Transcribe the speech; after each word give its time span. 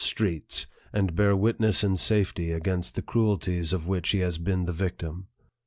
streets, 0.03 0.65
and 0.91 1.15
bear 1.15 1.35
witness 1.35 1.83
in 1.83 1.95
safety 1.95 2.51
against 2.51 2.95
the 2.95 3.03
cruel 3.03 3.37
ties 3.37 3.71
of 3.71 3.85
which 3.85 4.09
he 4.09 4.17
has 4.21 4.39
been 4.39 4.63
the 4.65 4.71
victim. 4.73 5.27